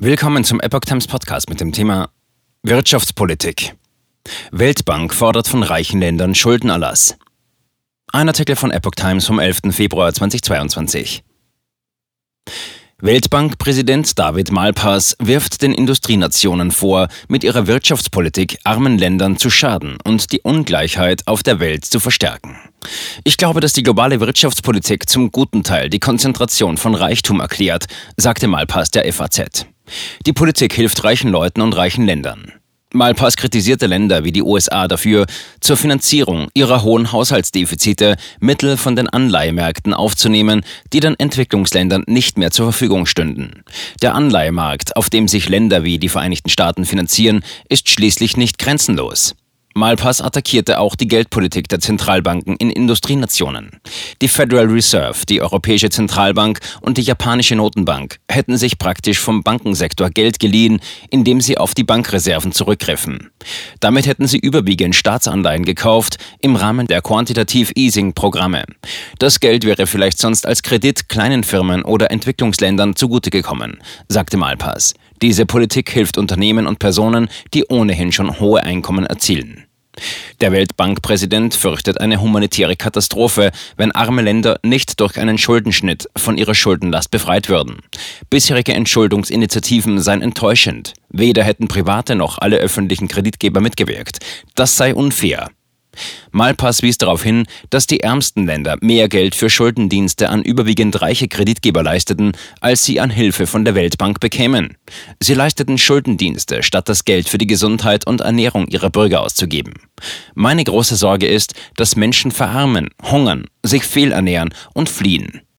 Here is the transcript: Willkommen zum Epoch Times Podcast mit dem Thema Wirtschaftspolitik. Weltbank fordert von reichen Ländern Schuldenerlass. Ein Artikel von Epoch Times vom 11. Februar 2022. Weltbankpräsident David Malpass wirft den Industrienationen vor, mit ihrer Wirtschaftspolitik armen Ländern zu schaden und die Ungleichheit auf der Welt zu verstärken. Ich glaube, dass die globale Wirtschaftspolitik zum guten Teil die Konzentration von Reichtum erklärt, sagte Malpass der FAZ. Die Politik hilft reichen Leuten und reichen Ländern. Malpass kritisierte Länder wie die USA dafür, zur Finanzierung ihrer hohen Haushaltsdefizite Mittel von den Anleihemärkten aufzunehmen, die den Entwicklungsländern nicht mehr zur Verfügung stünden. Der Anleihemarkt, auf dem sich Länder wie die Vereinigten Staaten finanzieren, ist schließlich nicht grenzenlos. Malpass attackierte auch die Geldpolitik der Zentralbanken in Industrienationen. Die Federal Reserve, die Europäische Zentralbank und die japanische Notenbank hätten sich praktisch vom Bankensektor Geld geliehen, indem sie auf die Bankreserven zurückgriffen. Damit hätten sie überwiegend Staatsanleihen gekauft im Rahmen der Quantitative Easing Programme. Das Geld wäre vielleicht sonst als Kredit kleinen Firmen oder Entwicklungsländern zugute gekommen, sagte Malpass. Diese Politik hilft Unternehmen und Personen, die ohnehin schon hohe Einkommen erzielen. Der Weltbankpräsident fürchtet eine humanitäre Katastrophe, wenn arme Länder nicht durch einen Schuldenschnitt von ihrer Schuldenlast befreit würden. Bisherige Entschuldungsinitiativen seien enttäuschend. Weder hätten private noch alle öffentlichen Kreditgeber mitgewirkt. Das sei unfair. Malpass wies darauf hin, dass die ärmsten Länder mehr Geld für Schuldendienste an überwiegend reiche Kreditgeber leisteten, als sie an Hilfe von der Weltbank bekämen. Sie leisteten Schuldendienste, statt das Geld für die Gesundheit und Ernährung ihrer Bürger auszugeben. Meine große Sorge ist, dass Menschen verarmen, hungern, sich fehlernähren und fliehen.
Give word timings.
Willkommen 0.00 0.44
zum 0.44 0.60
Epoch 0.60 0.82
Times 0.82 1.08
Podcast 1.08 1.50
mit 1.50 1.60
dem 1.60 1.72
Thema 1.72 2.10
Wirtschaftspolitik. 2.62 3.74
Weltbank 4.52 5.12
fordert 5.12 5.48
von 5.48 5.64
reichen 5.64 5.98
Ländern 5.98 6.36
Schuldenerlass. 6.36 7.16
Ein 8.12 8.28
Artikel 8.28 8.54
von 8.54 8.70
Epoch 8.70 8.94
Times 8.94 9.26
vom 9.26 9.40
11. 9.40 9.72
Februar 9.72 10.14
2022. 10.14 11.24
Weltbankpräsident 13.00 14.16
David 14.16 14.52
Malpass 14.52 15.16
wirft 15.18 15.62
den 15.62 15.72
Industrienationen 15.72 16.70
vor, 16.70 17.08
mit 17.26 17.42
ihrer 17.42 17.66
Wirtschaftspolitik 17.66 18.58
armen 18.62 18.98
Ländern 18.98 19.36
zu 19.36 19.50
schaden 19.50 19.98
und 20.04 20.30
die 20.30 20.42
Ungleichheit 20.42 21.26
auf 21.26 21.42
der 21.42 21.58
Welt 21.58 21.84
zu 21.84 21.98
verstärken. 21.98 22.56
Ich 23.24 23.36
glaube, 23.36 23.58
dass 23.58 23.72
die 23.72 23.82
globale 23.82 24.20
Wirtschaftspolitik 24.20 25.08
zum 25.08 25.32
guten 25.32 25.64
Teil 25.64 25.90
die 25.90 25.98
Konzentration 25.98 26.76
von 26.76 26.94
Reichtum 26.94 27.40
erklärt, 27.40 27.86
sagte 28.16 28.46
Malpass 28.46 28.92
der 28.92 29.12
FAZ. 29.12 29.66
Die 30.26 30.32
Politik 30.32 30.72
hilft 30.72 31.04
reichen 31.04 31.30
Leuten 31.30 31.60
und 31.60 31.76
reichen 31.76 32.06
Ländern. 32.06 32.52
Malpass 32.94 33.36
kritisierte 33.36 33.86
Länder 33.86 34.24
wie 34.24 34.32
die 34.32 34.42
USA 34.42 34.88
dafür, 34.88 35.26
zur 35.60 35.76
Finanzierung 35.76 36.48
ihrer 36.54 36.82
hohen 36.82 37.12
Haushaltsdefizite 37.12 38.16
Mittel 38.40 38.78
von 38.78 38.96
den 38.96 39.10
Anleihemärkten 39.10 39.92
aufzunehmen, 39.92 40.62
die 40.94 41.00
den 41.00 41.18
Entwicklungsländern 41.18 42.04
nicht 42.06 42.38
mehr 42.38 42.50
zur 42.50 42.66
Verfügung 42.66 43.04
stünden. 43.04 43.62
Der 44.00 44.14
Anleihemarkt, 44.14 44.96
auf 44.96 45.10
dem 45.10 45.28
sich 45.28 45.50
Länder 45.50 45.84
wie 45.84 45.98
die 45.98 46.08
Vereinigten 46.08 46.48
Staaten 46.48 46.86
finanzieren, 46.86 47.44
ist 47.68 47.90
schließlich 47.90 48.38
nicht 48.38 48.58
grenzenlos. 48.58 49.34
Malpass 49.78 50.20
attackierte 50.20 50.80
auch 50.80 50.96
die 50.96 51.06
Geldpolitik 51.06 51.68
der 51.68 51.78
Zentralbanken 51.78 52.56
in 52.56 52.68
Industrienationen. 52.68 53.70
Die 54.20 54.26
Federal 54.26 54.66
Reserve, 54.66 55.24
die 55.28 55.40
Europäische 55.40 55.88
Zentralbank 55.88 56.58
und 56.80 56.98
die 56.98 57.02
japanische 57.02 57.54
Notenbank 57.54 58.18
hätten 58.28 58.58
sich 58.58 58.78
praktisch 58.78 59.20
vom 59.20 59.44
Bankensektor 59.44 60.10
Geld 60.10 60.40
geliehen, 60.40 60.80
indem 61.10 61.40
sie 61.40 61.58
auf 61.58 61.74
die 61.74 61.84
Bankreserven 61.84 62.50
zurückgriffen. 62.50 63.30
Damit 63.78 64.06
hätten 64.06 64.26
sie 64.26 64.38
überwiegend 64.38 64.96
Staatsanleihen 64.96 65.64
gekauft 65.64 66.18
im 66.40 66.56
Rahmen 66.56 66.88
der 66.88 67.00
Quantitative 67.00 67.72
Easing 67.76 68.14
Programme. 68.14 68.64
Das 69.20 69.38
Geld 69.38 69.64
wäre 69.64 69.86
vielleicht 69.86 70.18
sonst 70.18 70.44
als 70.44 70.64
Kredit 70.64 71.08
kleinen 71.08 71.44
Firmen 71.44 71.84
oder 71.84 72.10
Entwicklungsländern 72.10 72.96
zugute 72.96 73.30
gekommen, 73.30 73.78
sagte 74.08 74.38
Malpass. 74.38 74.94
Diese 75.22 75.46
Politik 75.46 75.90
hilft 75.90 76.18
Unternehmen 76.18 76.66
und 76.66 76.80
Personen, 76.80 77.28
die 77.54 77.64
ohnehin 77.68 78.10
schon 78.10 78.40
hohe 78.40 78.62
Einkommen 78.62 79.06
erzielen. 79.06 79.67
Der 80.40 80.52
Weltbankpräsident 80.52 81.54
fürchtet 81.54 82.00
eine 82.00 82.20
humanitäre 82.20 82.76
Katastrophe, 82.76 83.50
wenn 83.76 83.90
arme 83.90 84.22
Länder 84.22 84.60
nicht 84.62 85.00
durch 85.00 85.18
einen 85.18 85.36
Schuldenschnitt 85.36 86.08
von 86.16 86.38
ihrer 86.38 86.54
Schuldenlast 86.54 87.10
befreit 87.10 87.48
würden. 87.48 87.78
Bisherige 88.30 88.72
Entschuldungsinitiativen 88.72 90.00
seien 90.00 90.22
enttäuschend. 90.22 90.94
Weder 91.08 91.42
hätten 91.42 91.66
private 91.66 92.14
noch 92.14 92.38
alle 92.38 92.58
öffentlichen 92.58 93.08
Kreditgeber 93.08 93.60
mitgewirkt. 93.60 94.20
Das 94.54 94.76
sei 94.76 94.94
unfair. 94.94 95.50
Malpass 96.30 96.82
wies 96.82 96.98
darauf 96.98 97.22
hin, 97.22 97.46
dass 97.70 97.86
die 97.86 98.00
ärmsten 98.00 98.46
Länder 98.46 98.76
mehr 98.80 99.08
Geld 99.08 99.34
für 99.34 99.50
Schuldendienste 99.50 100.28
an 100.28 100.42
überwiegend 100.42 101.00
reiche 101.00 101.28
Kreditgeber 101.28 101.82
leisteten, 101.82 102.32
als 102.60 102.84
sie 102.84 103.00
an 103.00 103.10
Hilfe 103.10 103.46
von 103.46 103.64
der 103.64 103.74
Weltbank 103.74 104.20
bekämen. 104.20 104.76
Sie 105.20 105.34
leisteten 105.34 105.78
Schuldendienste, 105.78 106.62
statt 106.62 106.88
das 106.88 107.04
Geld 107.04 107.28
für 107.28 107.38
die 107.38 107.46
Gesundheit 107.46 108.06
und 108.06 108.20
Ernährung 108.20 108.68
ihrer 108.68 108.90
Bürger 108.90 109.22
auszugeben. 109.22 109.74
Meine 110.34 110.64
große 110.64 110.96
Sorge 110.96 111.26
ist, 111.26 111.54
dass 111.76 111.96
Menschen 111.96 112.30
verarmen, 112.30 112.88
hungern, 113.02 113.46
sich 113.62 113.84
fehlernähren 113.84 114.54
und 114.74 114.88
fliehen. 114.88 115.42